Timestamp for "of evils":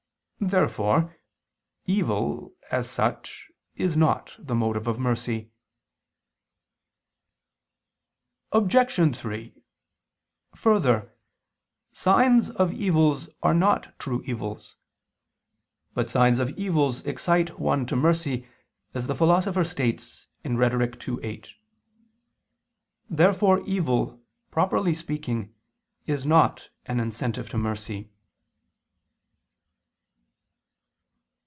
12.49-13.29, 16.39-17.05